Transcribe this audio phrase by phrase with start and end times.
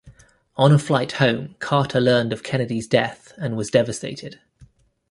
[0.55, 4.39] On a flight home, Carter learned of Kennedy's death and was devastated.